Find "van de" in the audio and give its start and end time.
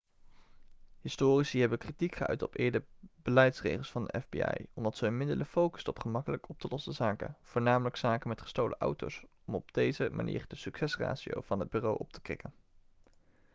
3.91-4.21